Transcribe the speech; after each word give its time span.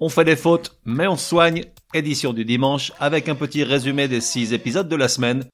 On 0.00 0.08
fait 0.08 0.24
des 0.24 0.36
fautes, 0.36 0.78
mais 0.84 1.08
on 1.08 1.16
soigne. 1.16 1.64
Édition 1.92 2.32
du 2.32 2.44
dimanche 2.44 2.92
avec 3.00 3.28
un 3.28 3.34
petit 3.34 3.64
résumé 3.64 4.06
des 4.06 4.20
6 4.20 4.52
épisodes 4.52 4.88
de 4.88 4.94
la 4.94 5.08
semaine 5.08 5.44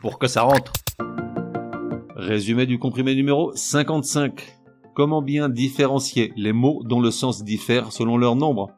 pour 0.00 0.18
que 0.18 0.26
ça 0.26 0.42
rentre. 0.42 0.72
Résumé 2.16 2.66
du 2.66 2.80
comprimé 2.80 3.14
numéro 3.14 3.52
55. 3.54 4.42
Comment 4.96 5.22
bien 5.22 5.48
différencier 5.48 6.32
les 6.36 6.52
mots 6.52 6.82
dont 6.84 7.00
le 7.00 7.12
sens 7.12 7.44
diffère 7.44 7.92
selon 7.92 8.16
leur 8.16 8.34
nombre? 8.34 8.70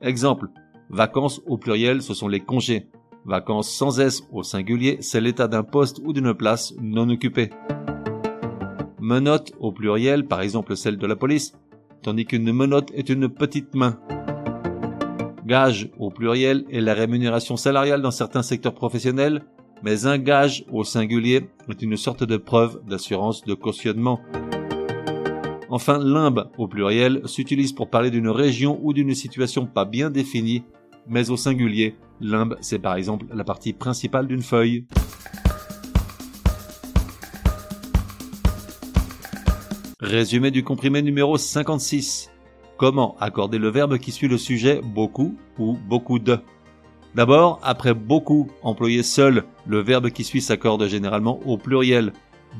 Exemple, 0.00 0.48
vacances 0.88 1.42
au 1.44 1.58
pluriel, 1.58 2.00
ce 2.00 2.14
sont 2.14 2.28
les 2.28 2.40
congés. 2.40 2.86
Vacances 3.26 3.70
sans 3.70 4.00
S 4.00 4.22
au 4.32 4.42
singulier, 4.42 4.96
c'est 5.00 5.20
l'état 5.20 5.48
d'un 5.48 5.62
poste 5.62 6.00
ou 6.04 6.14
d'une 6.14 6.32
place 6.32 6.72
non 6.80 7.10
occupée. 7.10 7.50
Menotte 8.98 9.52
au 9.58 9.72
pluriel, 9.72 10.26
par 10.26 10.40
exemple 10.40 10.74
celle 10.74 10.96
de 10.96 11.06
la 11.06 11.16
police, 11.16 11.52
tandis 12.02 12.24
qu'une 12.24 12.50
menotte 12.50 12.92
est 12.94 13.10
une 13.10 13.28
petite 13.28 13.74
main. 13.74 13.98
Gage 15.46 15.90
au 15.98 16.08
pluriel 16.10 16.64
est 16.70 16.80
la 16.80 16.94
rémunération 16.94 17.58
salariale 17.58 18.00
dans 18.00 18.10
certains 18.10 18.42
secteurs 18.42 18.72
professionnels, 18.72 19.42
mais 19.82 20.06
un 20.06 20.16
gage 20.16 20.64
au 20.72 20.84
singulier 20.84 21.50
est 21.68 21.82
une 21.82 21.98
sorte 21.98 22.24
de 22.24 22.38
preuve 22.38 22.80
d'assurance 22.88 23.44
de 23.44 23.52
cautionnement. 23.52 24.20
Enfin, 25.68 25.98
limbe 25.98 26.48
au 26.56 26.66
pluriel 26.66 27.20
s'utilise 27.26 27.74
pour 27.74 27.90
parler 27.90 28.10
d'une 28.10 28.30
région 28.30 28.80
ou 28.82 28.94
d'une 28.94 29.14
situation 29.14 29.66
pas 29.66 29.84
bien 29.84 30.08
définie, 30.08 30.64
mais 31.06 31.28
au 31.28 31.36
singulier, 31.36 31.96
limbe 32.22 32.56
c'est 32.62 32.78
par 32.78 32.94
exemple 32.94 33.26
la 33.30 33.44
partie 33.44 33.74
principale 33.74 34.26
d'une 34.26 34.42
feuille. 34.42 34.86
Résumé 40.00 40.50
du 40.50 40.64
comprimé 40.64 41.02
numéro 41.02 41.36
56. 41.36 42.30
Comment 42.76 43.16
accorder 43.20 43.58
le 43.58 43.68
verbe 43.68 43.98
qui 43.98 44.10
suit 44.10 44.28
le 44.28 44.38
sujet 44.38 44.80
beaucoup 44.82 45.36
ou 45.58 45.78
beaucoup 45.88 46.18
de? 46.18 46.38
D'abord, 47.14 47.60
après 47.62 47.94
beaucoup 47.94 48.48
employé 48.62 49.04
seul, 49.04 49.44
le 49.66 49.78
verbe 49.78 50.10
qui 50.10 50.24
suit 50.24 50.40
s'accorde 50.40 50.86
généralement 50.88 51.38
au 51.46 51.56
pluriel. 51.56 52.12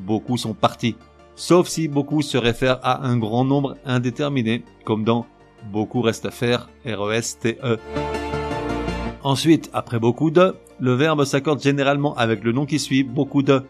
Beaucoup 0.07 0.37
sont 0.37 0.55
partis. 0.55 0.95
Sauf 1.35 1.67
si 1.67 1.89
beaucoup 1.89 2.23
se 2.23 2.39
réfère 2.39 2.79
à 2.85 3.05
un 3.05 3.17
grand 3.17 3.45
nombre 3.45 3.77
indéterminé, 3.85 4.63
comme 4.85 5.03
dans 5.03 5.27
beaucoup 5.73 6.01
reste 6.01 6.27
à 6.27 6.31
faire, 6.31 6.69
R-E-S-T-E. 6.87 7.57
E. 7.65 7.79
Ensuite, 9.25 9.71
après 9.73 9.99
beaucoup 9.99 10.31
de, 10.31 10.55
le 10.79 10.93
verbe 10.93 11.25
s'accorde 11.25 11.61
généralement 11.61 12.15
avec 12.15 12.45
le 12.45 12.53
nom 12.53 12.67
qui 12.67 12.79
suit 12.79 13.03
beaucoup 13.03 13.43
de. 13.43 13.63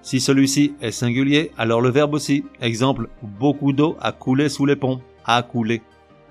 Si 0.00 0.18
celui-ci 0.18 0.74
est 0.80 0.90
singulier, 0.90 1.52
alors 1.56 1.80
le 1.80 1.90
verbe 1.90 2.14
aussi. 2.14 2.44
Exemple, 2.60 3.08
beaucoup 3.22 3.72
d'eau 3.72 3.96
a 4.00 4.10
coulé 4.10 4.48
sous 4.48 4.66
les 4.66 4.74
ponts. 4.74 5.00
A 5.24 5.42
coulé. 5.42 5.82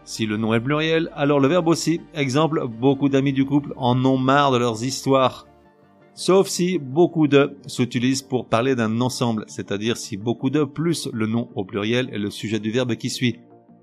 Si 0.03 0.25
le 0.25 0.38
nom 0.38 0.53
est 0.53 0.59
pluriel, 0.59 1.09
alors 1.16 1.39
le 1.39 1.47
verbe 1.47 1.67
aussi. 1.67 2.02
Exemple, 2.14 2.67
beaucoup 2.67 3.09
d'amis 3.09 3.34
du 3.34 3.45
couple 3.45 3.73
en 3.78 4.03
ont 4.03 4.17
marre 4.17 4.52
de 4.52 4.58
leurs 4.58 4.84
histoires. 4.84 5.47
Sauf 6.14 6.47
si 6.47 6.78
beaucoup 6.78 7.28
de 7.28 7.58
s'utilise 7.67 8.22
pour 8.22 8.47
parler 8.47 8.75
d'un 8.75 9.00
ensemble, 9.00 9.45
c'est-à-dire 9.47 9.95
si 9.95 10.17
beaucoup 10.17 10.50
de 10.50 10.64
plus 10.64 11.08
le 11.14 11.25
nom 11.25 11.50
au 11.56 11.64
pluriel 11.64 12.09
est 12.12 12.19
le 12.19 12.30
sujet 12.30 12.59
du 12.59 12.72
verbe 12.72 12.95
qui 12.95 13.09
suit. 13.09 13.39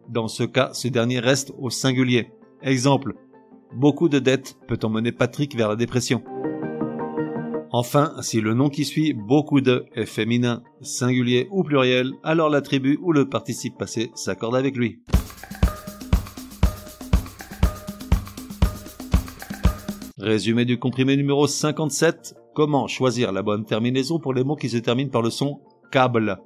Dans 0.08 0.28
ce 0.28 0.42
cas, 0.42 0.70
ce 0.72 0.88
dernier 0.88 1.20
reste 1.20 1.52
au 1.58 1.70
singulier. 1.70 2.30
Exemple, 2.62 3.14
beaucoup 3.74 4.08
de 4.08 4.18
dettes 4.18 4.58
peut 4.66 4.78
emmener 4.82 5.12
Patrick 5.12 5.56
vers 5.56 5.68
la 5.68 5.76
dépression. 5.76 6.22
Enfin, 7.70 8.14
si 8.22 8.40
le 8.40 8.54
nom 8.54 8.70
qui 8.70 8.86
suit 8.86 9.12
beaucoup 9.12 9.60
de 9.60 9.84
est 9.94 10.06
féminin, 10.06 10.62
singulier 10.80 11.48
ou 11.50 11.62
pluriel, 11.62 12.12
alors 12.22 12.48
l'attribut 12.48 12.98
ou 13.02 13.12
le 13.12 13.28
participe 13.28 13.76
passé 13.76 14.10
s'accorde 14.14 14.56
avec 14.56 14.74
lui. 14.76 15.02
Résumé 20.16 20.64
du 20.64 20.78
comprimé 20.78 21.16
numéro 21.16 21.46
57. 21.46 22.34
Comment 22.54 22.88
choisir 22.88 23.32
la 23.32 23.42
bonne 23.42 23.66
terminaison 23.66 24.18
pour 24.18 24.32
les 24.32 24.44
mots 24.44 24.56
qui 24.56 24.70
se 24.70 24.78
terminent 24.78 25.10
par 25.10 25.22
le 25.22 25.30
son 25.30 25.60
câble? 25.92 26.38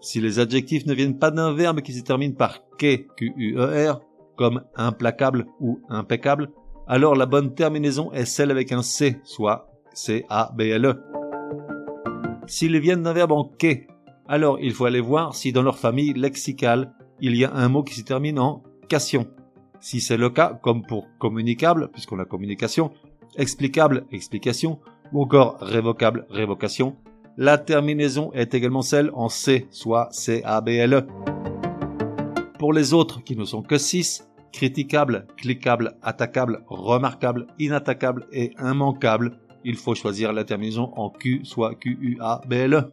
Si 0.00 0.20
les 0.20 0.38
adjectifs 0.38 0.86
ne 0.86 0.94
viennent 0.94 1.18
pas 1.18 1.30
d'un 1.32 1.52
verbe 1.52 1.80
qui 1.80 1.92
se 1.92 2.02
termine 2.02 2.34
par 2.34 2.60
que, 2.78 2.96
Q-U-E-R, 3.16 4.00
comme 4.36 4.62
implacable 4.76 5.46
ou 5.60 5.80
impeccable, 5.88 6.52
alors 6.86 7.16
la 7.16 7.26
bonne 7.26 7.54
terminaison 7.54 8.12
est 8.12 8.24
celle 8.24 8.50
avec 8.50 8.70
un 8.70 8.82
C, 8.82 9.16
soit 9.24 9.73
C-A-B-L-E. 9.94 11.02
S'ils 12.46 12.78
viennent 12.78 13.02
d'un 13.02 13.12
verbe 13.12 13.32
en 13.32 13.44
que, 13.44 13.86
alors 14.28 14.58
il 14.60 14.72
faut 14.72 14.84
aller 14.84 15.00
voir 15.00 15.34
si 15.34 15.52
dans 15.52 15.62
leur 15.62 15.78
famille 15.78 16.12
lexicale, 16.12 16.92
il 17.20 17.36
y 17.36 17.44
a 17.44 17.52
un 17.54 17.68
mot 17.68 17.82
qui 17.82 17.94
se 17.94 18.02
termine 18.02 18.38
en 18.38 18.62
cation. 18.88 19.26
Si 19.80 20.00
c'est 20.00 20.16
le 20.16 20.30
cas, 20.30 20.58
comme 20.62 20.82
pour 20.82 21.08
communicable, 21.18 21.90
puisqu'on 21.92 22.18
a 22.18 22.24
communication, 22.24 22.90
explicable, 23.36 24.04
explication, 24.12 24.78
ou 25.12 25.22
encore 25.22 25.58
révocable, 25.60 26.26
révocation, 26.30 26.96
la 27.36 27.58
terminaison 27.58 28.32
est 28.32 28.54
également 28.54 28.82
celle 28.82 29.10
en 29.14 29.28
C, 29.28 29.66
soit 29.70 30.08
C-A-B-L-E. 30.10 31.06
Pour 32.58 32.72
les 32.72 32.94
autres 32.94 33.22
qui 33.22 33.36
ne 33.36 33.44
sont 33.44 33.62
que 33.62 33.76
6, 33.76 34.28
critiquable, 34.52 35.26
cliquable, 35.36 35.96
attaquable, 36.02 36.62
remarquable, 36.66 37.46
inattaquable 37.58 38.26
et 38.32 38.52
immanquable, 38.58 39.38
il 39.64 39.76
faut 39.76 39.94
choisir 39.94 40.32
la 40.32 40.44
terminaison 40.44 40.92
en 40.96 41.10
Q, 41.10 41.40
soit 41.44 41.74
Q-U-A-B-L-E. 41.74 42.92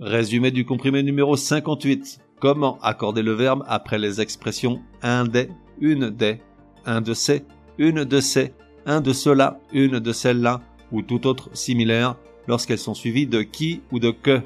Résumé 0.00 0.50
du 0.50 0.66
comprimé 0.66 1.02
numéro 1.02 1.36
58. 1.36 2.18
Comment 2.40 2.78
accorder 2.82 3.22
le 3.22 3.32
verbe 3.32 3.64
après 3.68 3.98
les 3.98 4.20
expressions 4.20 4.82
un 5.02 5.24
des, 5.24 5.48
une 5.80 6.10
des, 6.10 6.40
un 6.84 7.00
de 7.00 7.14
ces, 7.14 7.44
une 7.78 8.04
de 8.04 8.20
ces, 8.20 8.52
un 8.84 9.00
de 9.00 9.12
cela, 9.12 9.58
une 9.72 10.00
de 10.00 10.12
celles-là 10.12 10.60
ou 10.92 11.02
tout 11.02 11.26
autre 11.26 11.48
similaire 11.54 12.16
lorsqu'elles 12.48 12.78
sont 12.78 12.94
suivies 12.94 13.26
de 13.26 13.42
qui 13.42 13.80
ou 13.92 13.98
de 13.98 14.10
que. 14.10 14.42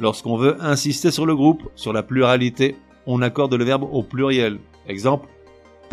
Lorsqu'on 0.00 0.36
veut 0.36 0.56
insister 0.60 1.10
sur 1.10 1.24
le 1.24 1.36
groupe, 1.36 1.62
sur 1.76 1.92
la 1.92 2.02
pluralité, 2.02 2.76
on 3.06 3.22
accorde 3.22 3.54
le 3.54 3.64
verbe 3.64 3.84
au 3.84 4.02
pluriel. 4.02 4.58
Exemple, 4.88 5.28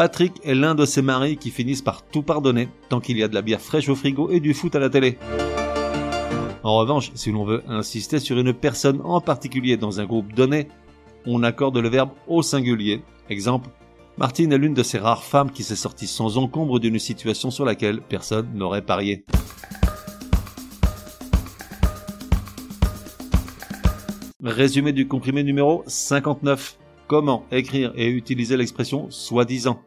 Patrick 0.01 0.41
est 0.43 0.55
l'un 0.55 0.73
de 0.73 0.83
ces 0.83 1.03
maris 1.03 1.37
qui 1.37 1.51
finissent 1.51 1.83
par 1.83 2.01
tout 2.01 2.23
pardonner 2.23 2.69
tant 2.89 2.99
qu'il 2.99 3.19
y 3.19 3.23
a 3.23 3.27
de 3.27 3.35
la 3.35 3.43
bière 3.43 3.61
fraîche 3.61 3.87
au 3.87 3.93
frigo 3.93 4.31
et 4.31 4.39
du 4.39 4.55
foot 4.55 4.75
à 4.75 4.79
la 4.79 4.89
télé. 4.89 5.19
En 6.63 6.77
revanche, 6.77 7.11
si 7.13 7.31
l'on 7.31 7.45
veut 7.45 7.61
insister 7.67 8.17
sur 8.17 8.35
une 8.39 8.51
personne 8.51 8.99
en 9.03 9.21
particulier 9.21 9.77
dans 9.77 9.99
un 9.99 10.05
groupe 10.05 10.33
donné, 10.33 10.69
on 11.27 11.43
accorde 11.43 11.77
le 11.77 11.87
verbe 11.87 12.09
au 12.27 12.41
singulier. 12.41 13.03
Exemple, 13.29 13.69
Martine 14.17 14.51
est 14.51 14.57
l'une 14.57 14.73
de 14.73 14.81
ces 14.81 14.97
rares 14.97 15.23
femmes 15.23 15.51
qui 15.51 15.61
s'est 15.61 15.75
sortie 15.75 16.07
sans 16.07 16.39
encombre 16.39 16.79
d'une 16.79 16.97
situation 16.97 17.51
sur 17.51 17.63
laquelle 17.63 18.01
personne 18.01 18.47
n'aurait 18.55 18.81
parié. 18.81 19.23
Résumé 24.43 24.93
du 24.93 25.07
comprimé 25.07 25.43
numéro 25.43 25.83
59. 25.85 26.79
Comment 27.05 27.45
écrire 27.51 27.93
et 27.95 28.07
utiliser 28.07 28.57
l'expression 28.57 29.05
soi-disant 29.11 29.79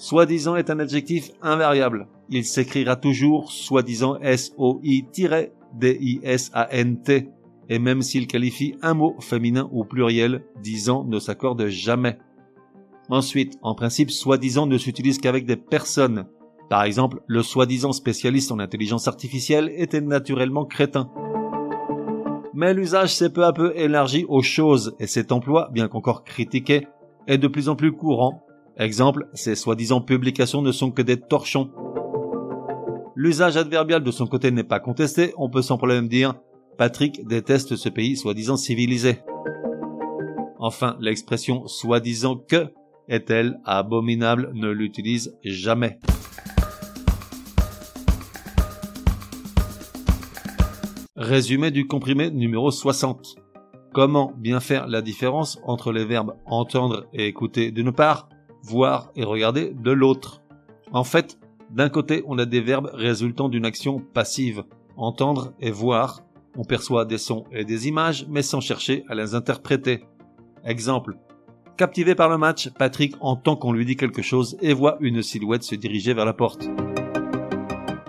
Soi-disant 0.00 0.56
est 0.56 0.70
un 0.70 0.78
adjectif 0.78 1.30
invariable. 1.42 2.08
Il 2.30 2.46
s'écrira 2.46 2.96
toujours 2.96 3.52
soi-disant 3.52 4.16
S-O-I- 4.22 5.04
D-I-S-A-N-T, 5.74 7.28
et 7.68 7.78
même 7.78 8.00
s'il 8.00 8.26
qualifie 8.26 8.76
un 8.80 8.94
mot 8.94 9.14
féminin 9.20 9.68
ou 9.72 9.84
pluriel, 9.84 10.42
disant 10.62 11.04
ne 11.04 11.18
s'accorde 11.18 11.66
jamais. 11.66 12.16
Ensuite, 13.10 13.58
en 13.60 13.74
principe, 13.74 14.10
soi-disant 14.10 14.66
ne 14.66 14.78
s'utilise 14.78 15.18
qu'avec 15.18 15.44
des 15.44 15.56
personnes. 15.56 16.24
Par 16.70 16.84
exemple, 16.84 17.20
le 17.26 17.42
soi-disant 17.42 17.92
spécialiste 17.92 18.52
en 18.52 18.58
intelligence 18.58 19.06
artificielle 19.06 19.70
était 19.76 20.00
naturellement 20.00 20.64
crétin. 20.64 21.10
Mais 22.54 22.72
l'usage 22.72 23.14
s'est 23.14 23.30
peu 23.30 23.44
à 23.44 23.52
peu 23.52 23.76
élargi 23.76 24.24
aux 24.30 24.42
choses 24.42 24.96
et 24.98 25.06
cet 25.06 25.30
emploi, 25.30 25.68
bien 25.74 25.88
qu'encore 25.88 26.24
critiqué, 26.24 26.86
est 27.26 27.36
de 27.36 27.48
plus 27.48 27.68
en 27.68 27.76
plus 27.76 27.92
courant. 27.92 28.46
Exemple, 28.76 29.28
ces 29.34 29.54
soi-disant 29.54 30.00
publications 30.00 30.62
ne 30.62 30.72
sont 30.72 30.90
que 30.90 31.02
des 31.02 31.20
torchons. 31.20 31.70
L'usage 33.14 33.56
adverbial 33.56 34.02
de 34.02 34.10
son 34.10 34.26
côté 34.26 34.50
n'est 34.50 34.64
pas 34.64 34.80
contesté, 34.80 35.34
on 35.36 35.50
peut 35.50 35.62
sans 35.62 35.76
problème 35.76 36.08
dire 36.08 36.34
Patrick 36.78 37.26
déteste 37.26 37.76
ce 37.76 37.88
pays 37.90 38.16
soi-disant 38.16 38.56
civilisé. 38.56 39.18
Enfin, 40.58 40.96
l'expression 41.00 41.66
soi-disant 41.66 42.36
que 42.36 42.72
est-elle 43.08 43.60
abominable 43.64 44.50
ne 44.54 44.70
l'utilise 44.70 45.36
jamais. 45.44 45.98
Résumé 51.16 51.70
du 51.70 51.86
comprimé 51.86 52.30
numéro 52.30 52.70
60. 52.70 53.34
Comment 53.92 54.32
bien 54.38 54.60
faire 54.60 54.86
la 54.86 55.02
différence 55.02 55.58
entre 55.64 55.92
les 55.92 56.04
verbes 56.04 56.34
entendre 56.46 57.08
et 57.12 57.26
écouter 57.26 57.72
d'une 57.72 57.92
part, 57.92 58.28
voir 58.62 59.10
et 59.16 59.24
regarder 59.24 59.70
de 59.70 59.90
l'autre 59.90 60.42
En 60.92 61.04
fait, 61.04 61.38
d'un 61.70 61.88
côté, 61.88 62.22
on 62.26 62.38
a 62.38 62.46
des 62.46 62.60
verbes 62.60 62.90
résultant 62.92 63.48
d'une 63.48 63.64
action 63.64 64.00
passive, 64.12 64.64
entendre 64.96 65.52
et 65.60 65.70
voir. 65.70 66.20
On 66.56 66.64
perçoit 66.64 67.04
des 67.04 67.18
sons 67.18 67.44
et 67.52 67.64
des 67.64 67.86
images, 67.86 68.26
mais 68.28 68.42
sans 68.42 68.60
chercher 68.60 69.04
à 69.08 69.14
les 69.14 69.34
interpréter. 69.34 70.04
Exemple. 70.64 71.16
Captivé 71.76 72.14
par 72.14 72.28
le 72.28 72.38
match, 72.38 72.68
Patrick 72.70 73.14
entend 73.20 73.56
qu'on 73.56 73.72
lui 73.72 73.86
dit 73.86 73.96
quelque 73.96 74.20
chose 74.20 74.56
et 74.60 74.74
voit 74.74 74.98
une 75.00 75.22
silhouette 75.22 75.62
se 75.62 75.76
diriger 75.76 76.12
vers 76.12 76.26
la 76.26 76.34
porte. 76.34 76.68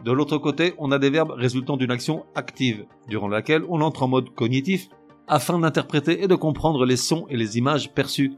De 0.03 0.11
l'autre 0.11 0.39
côté, 0.39 0.73
on 0.79 0.91
a 0.91 0.97
des 0.97 1.11
verbes 1.11 1.31
résultant 1.31 1.77
d'une 1.77 1.91
action 1.91 2.25
active, 2.33 2.85
durant 3.07 3.27
laquelle 3.27 3.63
on 3.69 3.81
entre 3.81 4.03
en 4.03 4.07
mode 4.07 4.31
cognitif 4.33 4.89
afin 5.27 5.59
d'interpréter 5.59 6.23
et 6.23 6.27
de 6.27 6.35
comprendre 6.35 6.85
les 6.85 6.97
sons 6.97 7.25
et 7.29 7.37
les 7.37 7.57
images 7.57 7.93
perçues. 7.93 8.33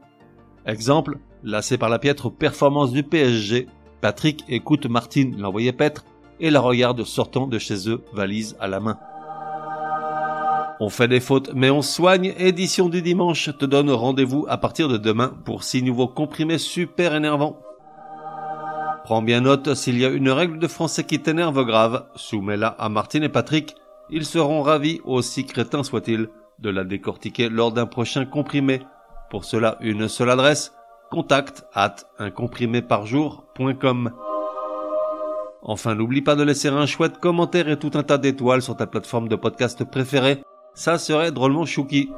Exemple, 0.66 1.18
lassé 1.44 1.78
par 1.78 1.90
la 1.90 1.98
piètre 1.98 2.30
performance 2.30 2.90
du 2.90 3.02
PSG, 3.02 3.68
Patrick 4.00 4.44
écoute 4.48 4.86
Martine 4.86 5.40
l'envoyer 5.40 5.72
paître 5.72 6.04
et 6.40 6.50
la 6.50 6.60
regarde 6.60 7.04
sortant 7.04 7.46
de 7.46 7.58
chez 7.58 7.88
eux, 7.88 8.02
valise 8.12 8.56
à 8.58 8.66
la 8.66 8.80
main. 8.80 8.98
On 10.80 10.88
fait 10.88 11.06
des 11.06 11.20
fautes, 11.20 11.52
mais 11.54 11.70
on 11.70 11.82
soigne. 11.82 12.34
Édition 12.36 12.88
du 12.88 13.00
dimanche 13.00 13.50
te 13.56 13.64
donne 13.64 13.90
rendez-vous 13.90 14.44
à 14.48 14.58
partir 14.58 14.88
de 14.88 14.96
demain 14.96 15.32
pour 15.44 15.62
six 15.62 15.82
nouveaux 15.82 16.08
comprimés 16.08 16.58
super 16.58 17.14
énervants. 17.14 17.60
Prends 19.04 19.22
bien 19.22 19.42
note, 19.42 19.74
s'il 19.74 19.98
y 19.98 20.04
a 20.04 20.08
une 20.08 20.30
règle 20.30 20.58
de 20.58 20.66
français 20.66 21.04
qui 21.04 21.20
t'énerve 21.20 21.64
grave, 21.64 22.06
soumets-la 22.16 22.68
à 22.68 22.88
Martine 22.88 23.22
et 23.22 23.28
Patrick. 23.28 23.76
Ils 24.10 24.24
seront 24.24 24.62
ravis, 24.62 25.00
aussi 25.04 25.46
crétins 25.46 25.84
soient-ils, 25.84 26.28
de 26.58 26.70
la 26.70 26.84
décortiquer 26.84 27.48
lors 27.48 27.72
d'un 27.72 27.86
prochain 27.86 28.24
comprimé. 28.24 28.80
Pour 29.30 29.44
cela, 29.44 29.76
une 29.80 30.08
seule 30.08 30.30
adresse, 30.30 30.74
contact 31.10 31.64
at 31.74 31.96
uncompriméparjour.com. 32.18 34.12
Enfin, 35.62 35.94
n'oublie 35.94 36.22
pas 36.22 36.36
de 36.36 36.42
laisser 36.42 36.68
un 36.68 36.86
chouette 36.86 37.18
commentaire 37.18 37.68
et 37.68 37.78
tout 37.78 37.92
un 37.94 38.02
tas 38.02 38.18
d'étoiles 38.18 38.62
sur 38.62 38.76
ta 38.76 38.86
plateforme 38.86 39.28
de 39.28 39.36
podcast 39.36 39.84
préférée. 39.84 40.42
Ça 40.74 40.98
serait 40.98 41.32
drôlement 41.32 41.64
chouki. 41.64 42.10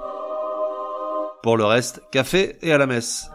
Pour 1.42 1.56
le 1.56 1.64
reste, 1.64 2.02
café 2.10 2.56
et 2.62 2.72
à 2.72 2.78
la 2.78 2.86
messe. 2.86 3.30